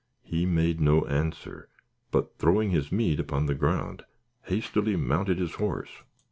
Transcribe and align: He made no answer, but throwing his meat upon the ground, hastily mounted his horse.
He 0.23 0.47
made 0.47 0.81
no 0.81 1.05
answer, 1.05 1.69
but 2.09 2.35
throwing 2.39 2.71
his 2.71 2.91
meat 2.91 3.19
upon 3.19 3.45
the 3.45 3.53
ground, 3.53 4.03
hastily 4.45 4.95
mounted 4.95 5.37
his 5.37 5.53
horse. 5.61 5.91